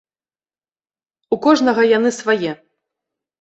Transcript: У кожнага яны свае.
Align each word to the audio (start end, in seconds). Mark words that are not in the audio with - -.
У 1.37 1.39
кожнага 1.45 1.85
яны 1.97 2.11
свае. 2.19 2.51